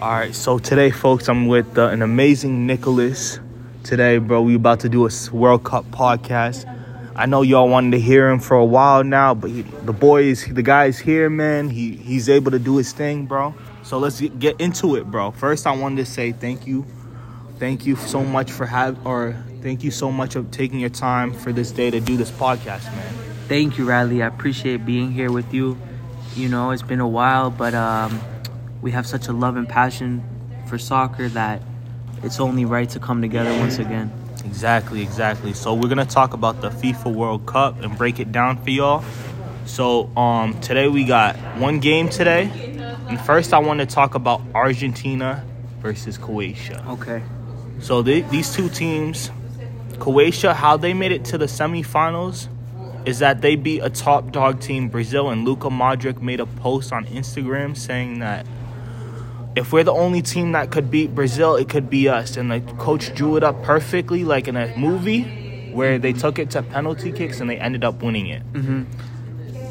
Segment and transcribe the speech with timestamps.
[0.00, 3.40] All right, so today, folks, I'm with uh, an amazing Nicholas.
[3.82, 6.72] Today, bro, we about to do a World Cup podcast.
[7.16, 10.22] I know y'all wanted to hear him for a while now, but he, the boy
[10.22, 11.68] is the guy's here, man.
[11.68, 13.56] He he's able to do his thing, bro.
[13.82, 15.32] So let's get, into it, bro.
[15.32, 16.86] First, I wanted to say thank you,
[17.58, 21.32] thank you so much for having, or thank you so much of taking your time
[21.32, 23.14] for this day to do this podcast, man.
[23.48, 24.22] Thank you, Riley.
[24.22, 25.76] I appreciate being here with you.
[26.36, 28.20] You know, it's been a while, but um,
[28.80, 30.22] we have such a love and passion
[30.66, 31.62] for soccer that
[32.22, 34.12] it's only right to come together once again.
[34.44, 35.52] Exactly, exactly.
[35.52, 39.04] So we're gonna talk about the FIFA World Cup and break it down for y'all.
[39.66, 42.50] So um today we got one game today.
[43.08, 45.44] And first I want to talk about Argentina
[45.80, 46.84] versus Croatia.
[46.88, 47.22] Okay.
[47.80, 49.30] So they, these two teams,
[49.98, 52.48] Croatia, how they made it to the semifinals
[53.06, 56.92] is that they beat a top dog team, Brazil, and Luka Modric made a post
[56.92, 58.46] on Instagram saying that
[59.56, 62.36] if we're the only team that could beat Brazil, it could be us.
[62.36, 66.50] And the coach drew it up perfectly, like in a movie, where they took it
[66.50, 68.52] to penalty kicks and they ended up winning it.
[68.52, 68.82] Mm-hmm.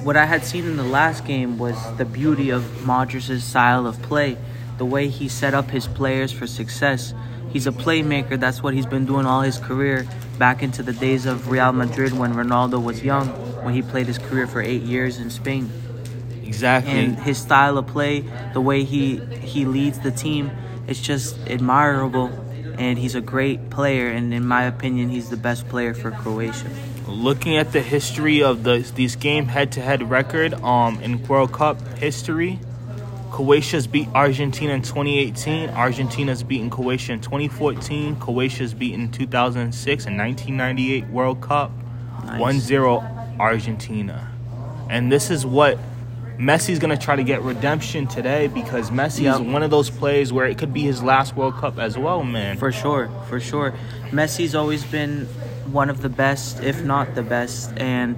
[0.03, 4.01] What I had seen in the last game was the beauty of Modric's style of
[4.01, 4.37] play,
[4.77, 7.13] the way he set up his players for success.
[7.49, 8.39] He's a playmaker.
[8.39, 12.13] That's what he's been doing all his career, back into the days of Real Madrid
[12.13, 13.27] when Ronaldo was young,
[13.63, 15.69] when he played his career for eight years in Spain.
[16.47, 16.91] Exactly.
[16.91, 20.51] and his style of play, the way he he leads the team,
[20.87, 22.29] it's just admirable.
[22.79, 26.69] And he's a great player, and in my opinion, he's the best player for Croatia.
[27.07, 32.59] looking at the history of the these game head-to-head record um in World Cup history,
[33.31, 35.69] Croatia's beat Argentina in 2018.
[35.69, 38.15] Argentina's beaten Croatia in 2014.
[38.17, 41.71] Croatia's beaten 2006 and 1998 World Cup.
[42.25, 42.69] Nice.
[42.69, 44.31] 1-0 Argentina.
[44.89, 45.77] And this is what
[46.37, 50.45] Messi's gonna try to get redemption today because Messi is one of those players where
[50.45, 52.57] it could be his last World Cup as well, man.
[52.57, 53.73] For sure, for sure.
[54.11, 55.25] Messi's always been
[55.71, 58.15] one of the best, if not the best, and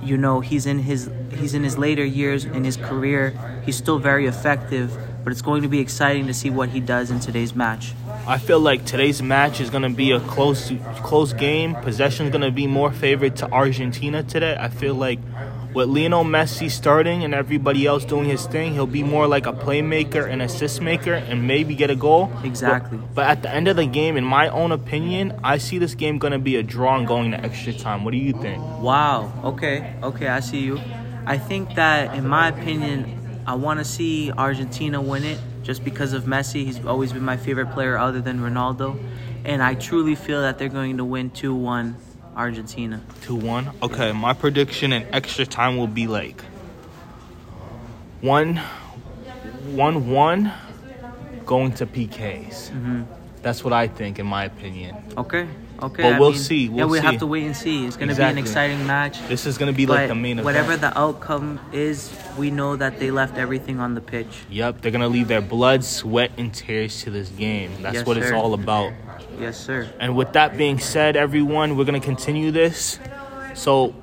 [0.00, 3.34] you know he's in his he's in his later years in his career.
[3.66, 7.10] He's still very effective, but it's going to be exciting to see what he does
[7.10, 7.92] in today's match.
[8.28, 11.74] I feel like today's match is gonna be a close close game.
[11.76, 14.54] Possession's gonna be more favored to Argentina today.
[14.60, 15.18] I feel like
[15.72, 19.52] with Lionel Messi starting and everybody else doing his thing, he'll be more like a
[19.54, 22.30] playmaker and assist maker and maybe get a goal.
[22.44, 22.98] Exactly.
[22.98, 25.94] But, but at the end of the game, in my own opinion, I see this
[25.94, 28.04] game gonna be a draw and going to extra time.
[28.04, 28.62] What do you think?
[28.82, 29.32] Wow.
[29.42, 29.94] Okay.
[30.02, 30.28] Okay.
[30.28, 30.78] I see you.
[31.24, 36.12] I think that, in my opinion, I want to see Argentina win it just because
[36.12, 36.64] of Messi.
[36.64, 38.98] He's always been my favorite player other than Ronaldo.
[39.44, 41.96] And I truly feel that they're going to win 2 1
[42.38, 43.02] Argentina.
[43.22, 43.70] Two one.
[43.82, 46.40] Okay, my prediction in extra time will be like
[48.20, 48.56] one,
[49.74, 50.52] one one,
[51.44, 52.70] going to PKs.
[52.70, 53.02] Mm-hmm.
[53.42, 54.96] That's what I think, in my opinion.
[55.16, 55.48] Okay.
[55.80, 56.02] Okay.
[56.02, 57.04] But I we'll mean, see, yeah, we'll we see.
[57.06, 57.86] have to wait and see.
[57.86, 58.34] It's going to Exactly.
[58.34, 59.28] be an exciting match.
[59.28, 60.44] This is gonna be like the main event.
[60.44, 64.40] whatever the outcome is, we know that they left everything on the pitch.
[64.50, 67.70] Yep, they're gonna leave their blood, sweat, and tears to this game.
[67.80, 68.92] That's Yes, what it's all about.
[69.38, 69.88] Yes, sir.
[70.00, 72.98] And with that being said, everyone, we're gonna continue this.
[73.54, 73.94] So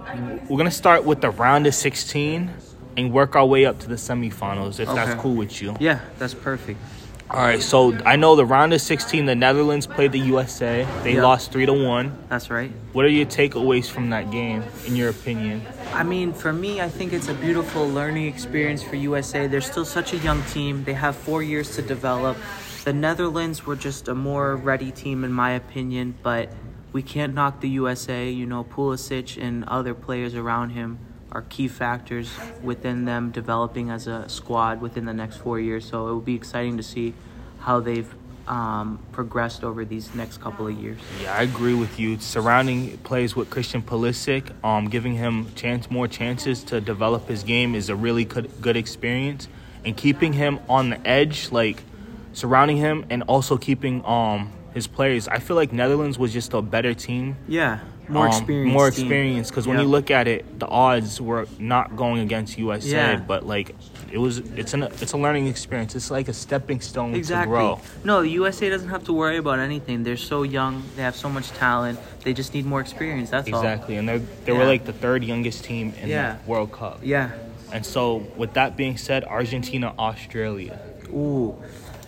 [0.47, 2.51] we're gonna start with the round of 16
[2.95, 5.75] and work our way up to the semifinals, if that's cool with you.
[5.81, 6.79] Yeah, that's perfect.
[7.27, 10.87] All right, so I know the round of 16, the Netherlands played the USA.
[11.01, 11.23] They Yep.
[11.23, 12.11] lost three to one.
[12.29, 12.71] That's right.
[12.93, 15.63] What are your takeaways from that game, in your opinion?
[15.91, 19.47] I mean, for me, I think it's a beautiful learning experience for USA.
[19.47, 20.83] They're still such a young team.
[20.83, 22.37] They have four years to develop.
[22.83, 26.49] The Netherlands were just a more ready team, in my opinion, but
[26.93, 28.29] we can't knock the USA.
[28.29, 30.99] You know, Pulisic and other players around him
[31.35, 32.31] are key factors
[32.63, 35.83] within them developing as a squad within the next four years.
[35.85, 37.13] So it will be exciting to see
[37.59, 38.11] how they've
[38.47, 40.97] um, progressed over these next couple of years.
[41.21, 42.17] Yeah, I agree with you.
[42.19, 47.75] Surrounding plays with Christian Pulisic, um, giving him chance more chances to develop his game
[47.75, 49.49] is a really good, good experience,
[49.83, 51.83] and keeping him on the edge, like
[52.31, 55.27] surrounding him, and also keeping um his players.
[55.27, 57.79] I feel like Netherlands was just a better team, Yeah,
[58.09, 58.73] more um, experience.
[58.73, 59.49] more experience.
[59.49, 59.83] Because when Yep.
[59.85, 63.15] you look at it, the odds were not going against USA, Yeah.
[63.17, 63.75] but like
[64.11, 64.39] it was.
[64.55, 65.95] It's an it's a learning experience.
[65.95, 67.45] It's like a stepping stone Exactly.
[67.45, 67.79] to grow.
[68.03, 70.03] No, the USA doesn't have to worry about anything.
[70.03, 70.83] They're so young.
[70.95, 71.99] They have so much talent.
[72.23, 73.29] They just need more experience.
[73.29, 73.59] That's all.
[73.59, 76.37] Exactly, and they they were like the third youngest team in Yeah.
[76.43, 76.99] the World Cup.
[77.03, 77.31] Yeah.
[77.73, 80.79] And so, with that being said, Argentina, Australia.
[81.09, 81.55] Ooh.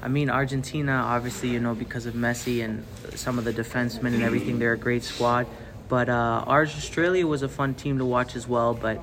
[0.02, 2.86] I mean, Argentina, obviously, you know, because of Messi and
[3.16, 5.48] some of the defensemen and everything, they're a great squad.
[5.90, 8.74] But uh, Australia was a fun team to watch as well.
[8.74, 9.00] But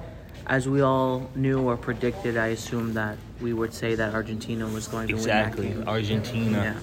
[0.46, 4.88] as we all knew or predicted, I assume that we would say that Argentina was
[4.88, 5.68] going to Exactly.
[5.68, 5.88] win game.
[5.88, 6.58] Argentina.
[6.58, 6.74] Yeah.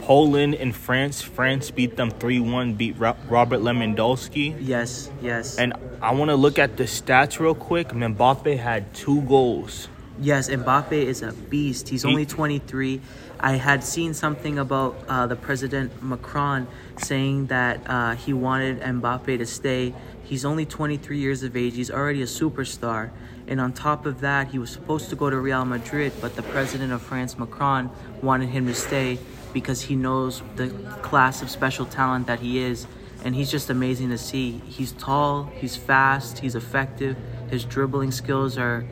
[0.00, 1.22] Poland and France.
[1.22, 4.56] France beat them 3 1, beat Robert Lewandowski.
[4.60, 5.58] Yes, yes.
[5.58, 7.88] And I want to look at the stats real quick.
[7.90, 9.88] Mbappe had two goals.
[10.22, 11.88] Yes, Mbappe is a beast.
[11.88, 13.00] He's He- only 23.
[13.40, 19.36] I had seen something about uh, the president Macron saying that uh, he wanted Mbappe
[19.38, 19.92] to stay.
[20.22, 21.74] He's only 23 years of age.
[21.74, 23.10] He's already a superstar.
[23.48, 26.42] And on top of that, he was supposed to go to Real Madrid, but the
[26.44, 27.90] president of France, Macron,
[28.22, 29.18] wanted him to stay
[29.52, 30.68] because he knows the
[31.02, 32.86] class of special talent that he is.
[33.24, 34.62] And he's just amazing to see.
[34.68, 37.16] He's tall, he's fast, he's effective.
[37.50, 38.84] His dribbling skills are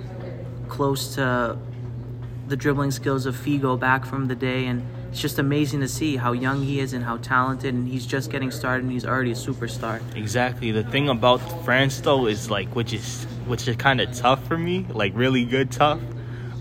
[0.70, 1.58] close to
[2.48, 6.16] the dribbling skills of Figo back from the day, and it's just amazing to see
[6.16, 7.74] how young he is and how talented.
[7.74, 10.00] And he's just getting started, and he's already a superstar.
[10.16, 10.70] Exactly.
[10.70, 14.56] The thing about France though is like which is which is kind of tough for
[14.56, 16.00] me, like really good tough.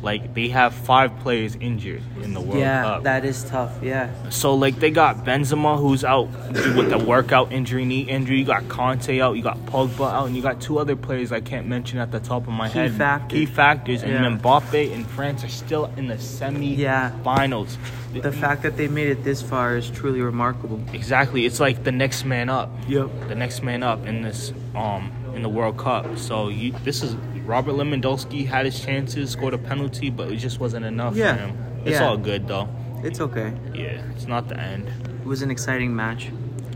[0.01, 3.03] Like they have five players injured in the World yeah, Cup.
[3.03, 3.73] that is tough.
[3.83, 6.29] Yeah, So like they got Benzema who's out
[6.75, 8.39] with the workout injury, knee injury.
[8.39, 9.35] You got Kanté out.
[9.35, 12.19] You got Pogba out, and you got two other players I can't mention at the
[12.21, 12.93] top of my Key head.
[12.93, 13.39] factors.
[13.39, 14.21] Key factors, and Yeah.
[14.21, 16.19] then Mbappe and France are still in the Yeah.
[16.19, 17.77] semi-finals.
[18.13, 18.21] Yeah.
[18.21, 20.79] the fact that they made it this far is truly remarkable.
[20.93, 22.71] exactly, it's like the next man up.
[22.87, 23.09] Yep.
[23.27, 26.17] the next man up in this um in the World Cup.
[26.17, 27.15] So you, this is
[27.49, 31.33] Robert Lewandowski had his chances, scored a penalty, but it just wasn't enough Yeah.
[31.33, 31.57] for him.
[31.83, 32.05] It's Yeah.
[32.05, 32.69] all good though.
[33.03, 33.53] It's okay.
[33.73, 34.87] Yeah, it's not the end.
[35.21, 36.29] It was an exciting match.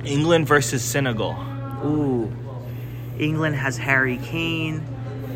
[0.04, 1.36] England versus Senegal.
[1.86, 2.32] Ooh,
[3.20, 4.82] England has Harry Kane,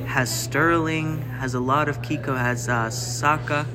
[0.08, 3.68] has Sterling, has a lot of Kiko, has uh, Saka,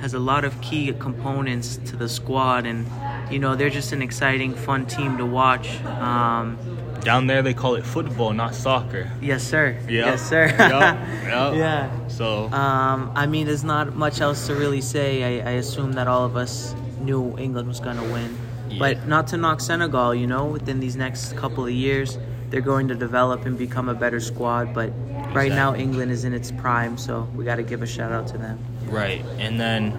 [0.00, 2.86] has a lot of key components to the squad, and
[3.30, 5.68] you know they're just an exciting, fun team to watch.
[5.84, 6.56] Um,
[7.04, 9.10] Down there they call it football, not soccer.
[9.20, 9.76] yes, sir.
[9.88, 10.06] Yeah.
[10.06, 10.46] Yes, sir.
[10.58, 11.54] Yup, yup.
[11.56, 12.08] yeah.
[12.08, 15.40] So Um, I mean, there's not much else to really say.
[15.40, 18.36] I, I assume that all of us knew England was going to win.
[18.68, 18.78] Yeah.
[18.78, 22.18] But not to knock Senegal, you know, within these next couple of years,
[22.50, 24.72] they're going to develop and become a better squad.
[24.72, 24.92] But
[25.34, 28.26] right now, England is in its prime, so we got to give a shout out
[28.28, 28.58] to them.
[28.86, 29.92] right, and then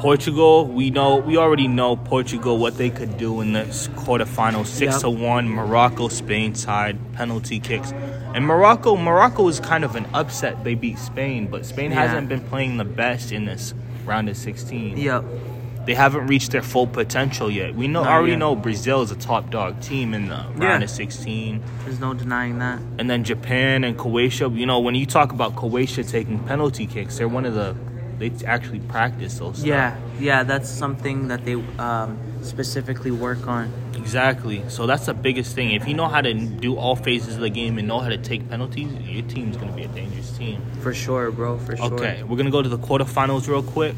[0.00, 0.66] Portugal.
[0.66, 3.64] We know we already know Portugal what they could do in the
[3.96, 4.66] quarterfinals.
[4.66, 5.00] Six Yep.
[5.02, 5.48] to one.
[5.48, 7.92] Morocco, Spain side penalty kicks,
[8.34, 8.96] and Morocco.
[8.96, 10.64] Morocco is kind of an upset.
[10.64, 12.06] They beat Spain, but Spain Yeah.
[12.06, 13.74] hasn't been playing the best in this
[14.06, 14.96] round of sixteen.
[14.96, 15.22] Yep.
[15.86, 17.74] They haven't reached their full potential yet.
[17.74, 18.38] We know Not already yet.
[18.38, 20.82] know Brazil is a top dog team in the round Yeah.
[20.82, 21.60] of sixteen.
[21.84, 22.78] There's no denying that.
[22.98, 27.18] And then Japan and Croatia, you know, when you talk about Croatia taking penalty kicks,
[27.18, 27.74] they're one of the
[28.20, 29.56] they actually practice those.
[29.56, 29.66] stuff.
[29.66, 33.72] Yeah, yeah, that's something that they um, specifically work on.
[33.96, 34.62] exactly.
[34.68, 35.72] So that's the biggest thing.
[35.72, 38.18] If you know how to do all phases of the game and know how to
[38.18, 40.62] take penalties, your team's gonna be a dangerous team.
[40.82, 41.94] For sure, bro, for sure.
[41.94, 43.96] Okay, we're gonna go to the quarterfinals real quick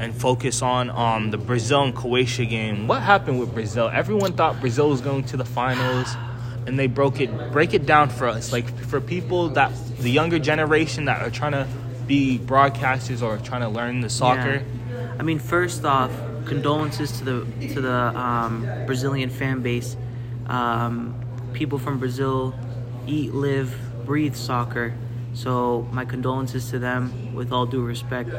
[0.00, 2.88] and focus on um, the Brazil and Croatia game.
[2.88, 3.88] What happened with Brazil?
[3.92, 6.08] Everyone thought Brazil was going to the finals,
[6.66, 7.30] and they broke it.
[7.52, 9.70] Break it down for us, like for people that
[10.00, 11.66] the younger generation that are trying to
[12.08, 14.54] be broadcasters or trying to learn the soccer.
[14.54, 15.16] Yeah.
[15.18, 16.10] I mean, first off,
[16.46, 19.96] condolences to the to the um, Brazilian fan base.
[20.46, 21.14] Um,
[21.52, 22.54] people from Brazil
[23.06, 24.94] eat, live, breathe soccer.
[25.34, 28.30] So my condolences to them, with all due respect.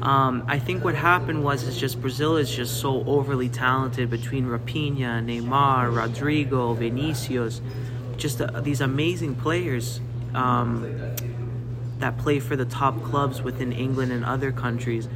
[0.00, 4.46] Um, I think what happened was is just Brazil is just so overly talented between
[4.46, 7.60] Raphinha, Neymar, Rodrygo, Vinicius,
[8.16, 10.00] just uh, these amazing players.
[10.32, 10.88] Um,
[12.00, 15.08] that play for the top clubs within England and other countries.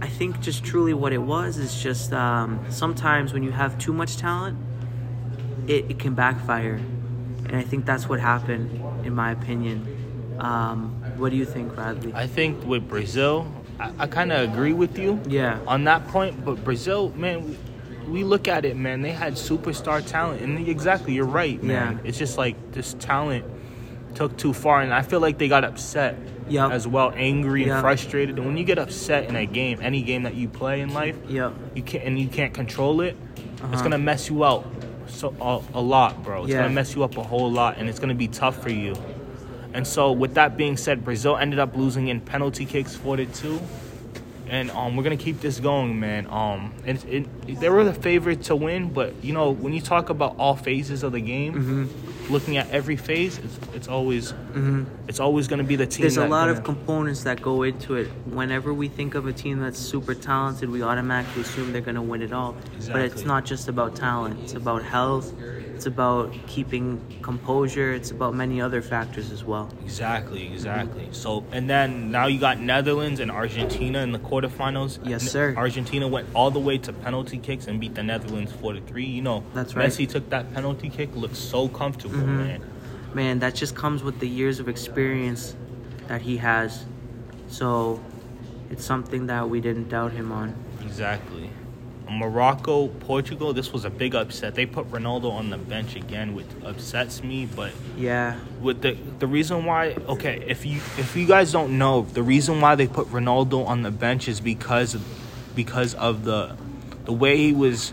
[0.00, 3.92] I think just truly what it was is just um, sometimes when you have too
[3.92, 4.58] much talent,
[5.66, 6.80] it, it can backfire.
[7.46, 8.70] And I think that's what happened,
[9.04, 10.36] in my opinion.
[10.38, 12.12] Um, what do you think, Bradley?
[12.14, 15.20] I think with Brazil, I, I kind of agree with you.
[15.26, 15.58] Yeah.
[15.66, 17.44] On that point, but Brazil, man,
[18.06, 19.02] we, we look at it, man.
[19.02, 21.96] They had superstar talent, and exactly, you're right, man.
[21.96, 22.08] Yeah.
[22.08, 23.44] It's just like this talent
[24.14, 26.16] took too far, and I feel like they got upset
[26.72, 28.36] as well, angry and frustrated.
[28.36, 31.16] And when you get upset in a game, any game that you play in life,
[31.28, 31.52] Yep.
[31.74, 33.82] you can't and you can't control it, it's Uh-huh.
[33.82, 34.64] gonna mess you out
[35.06, 36.42] so a, a lot, bro.
[36.42, 36.58] It's Yeah.
[36.62, 38.94] gonna mess you up a whole lot, and it's gonna be tough for you.
[39.72, 43.26] And so, with that being said, Brazil ended up losing in penalty kicks, four to
[43.26, 43.60] two.
[44.50, 46.26] And um, we're gonna keep this going, man.
[46.26, 49.80] Um, and it, it, they were the favorite to win, but you know when you
[49.80, 52.32] talk about all phases of the game, Mm-hmm.
[52.32, 54.34] looking at every phase, it's, it's always
[55.06, 56.02] it's always gonna be the team.
[56.02, 58.08] There's a lot gonna- of components that go into it.
[58.26, 62.02] Whenever we think of a team that's super talented, we automatically assume they're going to
[62.02, 62.56] win it all.
[62.90, 65.32] But it's not just about talent, it's about health,
[65.80, 67.94] It's about keeping composure.
[67.94, 69.70] It's about many other factors as well.
[69.82, 71.08] Exactly, exactly.
[71.12, 74.98] So, and then now you got Netherlands and Argentina in the quarterfinals.
[75.08, 75.54] Yes, sir.
[75.56, 79.06] Argentina went all the way to penalty kicks and beat the Netherlands four to three.
[79.06, 79.88] You know, That's right.
[79.88, 82.36] Messi took that penalty kick, looked so comfortable, Mhm.
[82.36, 82.62] man.
[83.14, 85.56] Man, that just comes with the years of experience
[86.08, 86.84] that he has.
[87.48, 88.00] So
[88.70, 90.54] it's something that we didn't doubt him on.
[90.84, 91.48] Exactly.
[92.10, 93.52] Morocco, Portugal.
[93.52, 94.54] This was a big upset.
[94.54, 97.46] They put Ronaldo on the bench again, which upsets me.
[97.46, 98.36] But Yeah.
[98.60, 102.60] with the the reason why, okay, if you if you guys don't know, the reason
[102.60, 105.02] why they put Ronaldo on the bench is because of,
[105.54, 106.56] because of the
[107.04, 107.92] the way he was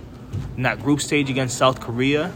[0.57, 2.31] in that group stage against South Korea.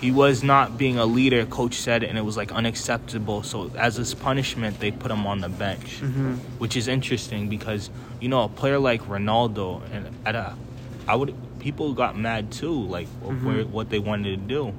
[0.00, 3.42] He was not being a leader, coach said, and it was like unacceptable.
[3.42, 6.36] So as his punishment, they put him on the bench, Mhm.
[6.58, 7.88] which is interesting because
[8.20, 10.54] you know a player like Ronaldo and at a,
[11.06, 13.42] I would people got mad too, like Mhm.
[13.44, 14.72] where, what they wanted to do.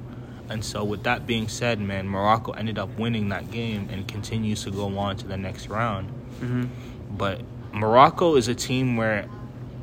[0.48, 4.62] And so, with that being said, man, Morocco ended up winning that game and continues
[4.64, 6.08] to go on to the next round.
[6.40, 6.68] Mhm.
[7.16, 7.40] But
[7.72, 9.26] Morocco is a team where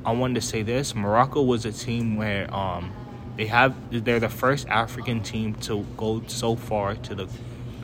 [0.05, 2.91] I wanted to say this: Morocco was a team where um,
[3.37, 7.27] they have they're the first African team to go so far to the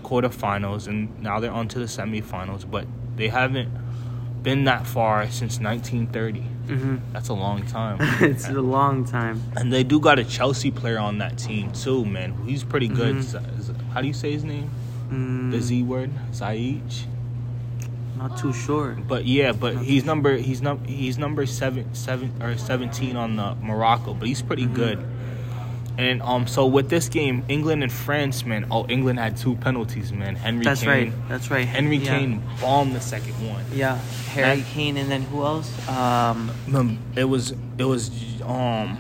[0.04, 2.70] quarterfinals, and now they're on to the semifinals.
[2.70, 2.86] But
[3.16, 3.70] they haven't
[4.44, 6.44] been that far since 1930.
[6.70, 7.00] Mhm.
[7.14, 7.98] That's a long time.
[8.22, 9.42] it's a long time.
[9.58, 12.34] And they do got a Chelsea player on that team too, man.
[12.46, 13.16] He's pretty good.
[13.18, 13.22] Mhm.
[13.22, 14.70] Z- Z- How do you say his name?
[15.12, 17.06] Mm, The Z word, Zaich.
[18.18, 18.98] Not too sure.
[19.08, 23.56] But yeah, but he's number he's num he's number seven seven or seventeen on the
[23.62, 24.74] Morocco, but he's pretty Mhm.
[24.76, 25.00] good.
[26.00, 28.66] And um, so with this game, England and France, man.
[28.72, 30.36] Oh, England had two penalties, man.
[30.38, 30.90] Henry That's Kane.
[30.90, 31.14] right.
[31.28, 31.68] That's right.
[31.68, 32.18] Henry yeah.
[32.18, 33.66] Kane bombed the second one.
[33.74, 33.98] Yeah.
[34.32, 35.70] Harry That- Kane and then who else?
[35.90, 36.50] Um,
[37.18, 38.10] It was it was
[38.44, 38.98] um,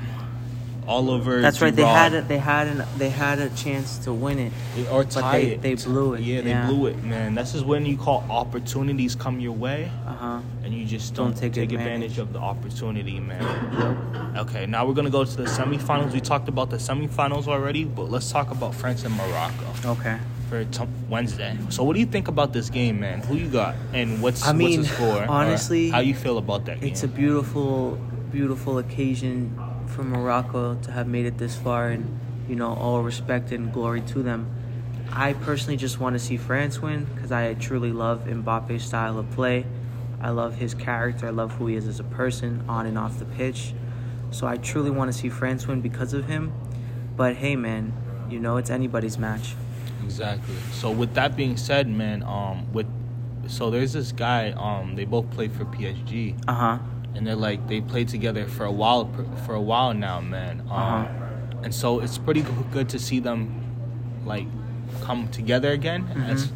[0.89, 1.39] Oliver.
[1.41, 1.75] that's right.
[1.75, 4.51] They had a, they had an, they had a chance to win it.
[4.91, 5.61] or But tie they- it.
[5.61, 6.65] they blew it, Yeah, they yeah.
[6.67, 7.35] blew it, man.
[7.35, 10.39] This is when you call opportunities come your way, Uh huh.
[10.63, 12.13] and you just Don't don't, take take, advantage.
[12.13, 12.17] advantage.
[12.19, 13.43] of the opportunity, man.
[14.33, 14.47] Yep.
[14.47, 16.11] Okay, now we're gonna go to the semifinals.
[16.11, 20.17] We talked about the semifinals already, but let's talk about France and Morocco Okay.
[20.49, 21.55] for t- Wednesday.
[21.69, 23.21] So, what do you think about this game, man?
[23.21, 25.23] Who you got, and what's I mean, what's the score?
[25.23, 26.89] Or honestly, how you feel about that game?
[26.89, 27.97] It's a beautiful,
[28.31, 29.51] beautiful occasion
[29.89, 34.01] for Morocco to have made it this far, and you know, all respect and glory
[34.01, 34.49] to them.
[35.11, 39.29] I personally just want to see France win because I truly love Mbappe's style of
[39.31, 39.65] play.
[40.21, 41.27] I love his character.
[41.27, 43.73] I love who he is as a person, on and off the pitch.
[44.31, 46.53] So I truly want to see France win because of him.
[47.15, 47.93] But hey, man,
[48.29, 49.55] you know it's anybody's match.
[50.03, 50.55] Exactly.
[50.71, 52.87] So with that being said, man, um, with
[53.47, 56.79] so there's this guy, um, they both play for PSG, Uh huh.
[57.19, 59.11] And they're like they played together for a while
[59.45, 60.61] for a while now, man.
[60.61, 61.05] Um, Uh-huh.
[61.63, 63.51] and so it's pretty good to see them
[64.25, 64.47] like
[65.01, 66.07] come together again.
[66.15, 66.29] Mhm.
[66.29, 66.51] As-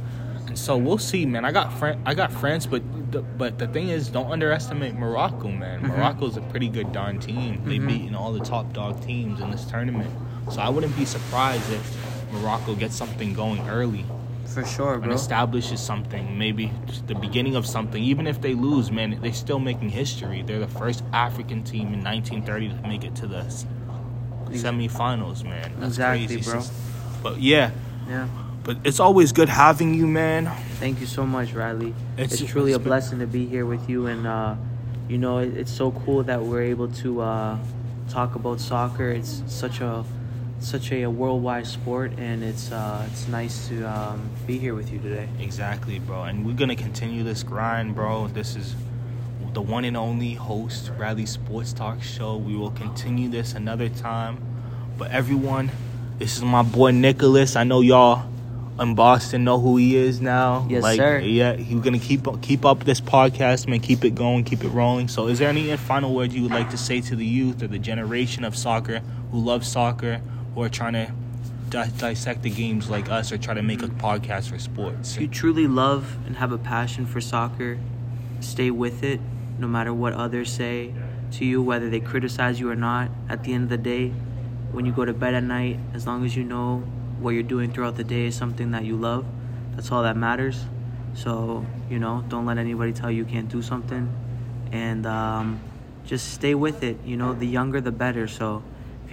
[0.48, 1.44] and so we'll see, man.
[1.44, 5.50] I got Fran- I got France, but the, but the thing is, don't underestimate Morocco,
[5.50, 5.82] man.
[5.82, 5.98] Mhm.
[5.98, 7.62] Morocco's a pretty good darn team.
[7.66, 7.88] They've Mhm.
[7.88, 10.10] beaten all the top dog teams in this tournament,
[10.50, 11.86] so I wouldn't be surprised if
[12.32, 14.06] Morocco gets something going early
[14.54, 15.14] For sure, and bro.
[15.14, 16.72] establishes something, maybe
[17.08, 18.02] the beginning of something.
[18.04, 20.44] Even if they lose, man, they're still making history.
[20.46, 23.42] They're the first African team in 1930 to make it to the
[24.52, 25.72] semifinals, man.
[25.80, 26.52] That's Exactly, crazy.
[26.52, 26.62] bro.
[27.24, 27.72] But yeah,
[28.08, 28.28] Yeah.
[28.64, 30.52] but it's always good having you, man.
[30.80, 31.94] Thank you so much, Riley.
[32.18, 34.56] It's- It's, truly a been- blessing to be here with you, and uh,
[35.08, 37.58] you know it's so cool that we're able to uh,
[38.10, 39.10] talk about soccer.
[39.10, 40.04] It's such a
[40.64, 45.00] such a, worldwide sport, and it's uh, it's nice to um, be here with you
[45.00, 45.28] today.
[45.40, 46.24] Exactly, bro.
[46.24, 48.28] And we're gonna continue this grind, bro.
[48.28, 48.76] This is
[49.54, 52.38] the one and only host, Rally Sports Talk Show.
[52.38, 54.38] We will continue this another time.
[54.98, 55.72] But everyone,
[56.18, 57.56] this is my boy Nicholas.
[57.56, 58.30] I know y'all
[58.80, 60.66] in Boston know who he is now.
[60.70, 61.20] Yes, like, sir.
[61.20, 63.80] Yeah, he's gonna keep keep up this podcast, man.
[63.80, 65.08] Keep it going, keep it rolling.
[65.08, 67.68] So, is there any final words you would like to say to the youth or
[67.68, 69.02] the generation of soccer
[69.32, 70.22] who loves soccer,
[70.54, 71.12] who are trying to
[71.70, 75.16] di- dissect the games like us, or try to make a podcast for sports?
[75.16, 77.80] If you truly love and have a passion for soccer,
[78.40, 79.20] stay with it,
[79.58, 80.94] no matter what others say
[81.32, 83.10] to you, whether they criticize you or not.
[83.30, 84.10] At the end of the day,
[84.72, 86.84] when you go to bed at night, as long as you know
[87.20, 89.26] what you're doing throughout the day is something that you love,
[89.76, 90.66] that's all that matters.
[91.16, 94.12] So, you know, don't let anybody tell you you can't do something.
[94.72, 95.60] And um,
[96.06, 96.98] just stay with it.
[97.06, 98.28] You know, the younger, the better.
[98.28, 98.64] So,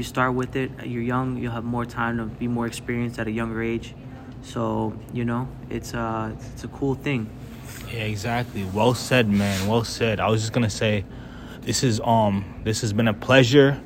[0.01, 3.27] you start with it, you're young, you'll have more time to be more experienced at
[3.27, 3.95] a younger age.
[4.43, 7.29] So, you know, it's, a it's a cool thing.
[7.93, 8.65] Yeah, exactly.
[8.65, 9.69] Well said, man.
[9.69, 10.19] Well said.
[10.19, 11.05] I was just gonna say,
[11.61, 13.79] this is um, this has been a pleasure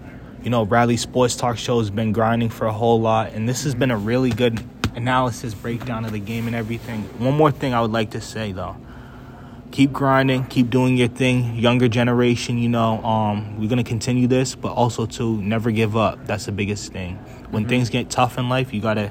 [0.45, 3.65] You know, Rally Sports Talk Show has been grinding for a whole lot, and this
[3.65, 4.63] has been a really good
[4.95, 7.03] analysis breakdown of the game and everything.
[7.19, 8.77] One more thing I would like to say though.
[9.75, 11.57] Keep grinding, keep doing your thing.
[11.57, 16.25] Younger generation, you know, um, we're gonna continue this, but also to never give up.
[16.27, 17.17] That's the biggest thing.
[17.51, 17.71] When mm-hmm.
[17.71, 19.11] things get tough in life, you gotta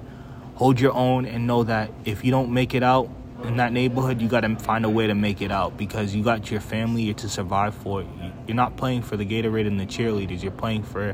[0.56, 3.10] hold your own and know that if you don't make it out
[3.44, 6.50] in that neighborhood, you gotta find a way to make it out because you got
[6.50, 8.06] your family to survive for.
[8.48, 10.44] You're not playing for the Gatorade and the cheerleaders.
[10.44, 11.14] You're playing for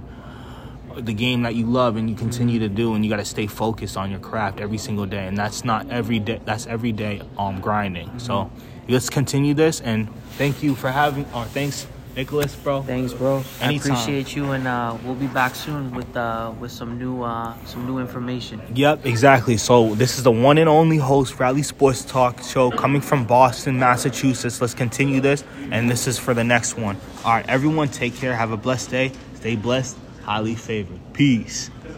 [1.06, 3.48] the game that you love and you continue to do and you got to stay
[3.48, 7.22] focused on your craft every single day and that's not every day that's every day
[7.38, 8.52] um grinding so
[8.88, 12.82] let's continue this and thank you for having or thanks Nicholas, bro.
[12.82, 13.44] Thanks, bro.
[13.62, 13.92] Anytime.
[13.92, 17.54] I appreciate you, and uh, we'll be back soon with uh, with some new uh,
[17.66, 18.62] some new information.
[18.76, 19.56] Yep, exactly.
[19.56, 23.80] So this is the one and only host Rally Sports Talk show coming from Boston,
[23.80, 24.60] Massachusetts.
[24.60, 26.98] Let's continue this, and this is for the next one.
[27.24, 28.36] All right, everyone, take care.
[28.36, 29.12] Have a blessed day.
[29.36, 29.96] Stay blessed
[30.30, 31.02] highly favored.
[31.12, 31.72] Peace.